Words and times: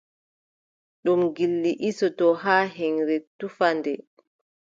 Ɗum 1.03 1.21
gilɗi 1.35 1.71
ɗisotoo 1.81 2.33
haa 2.43 2.63
heŋre, 2.75 3.15
tufa 3.37 3.67
nde. 3.77 3.91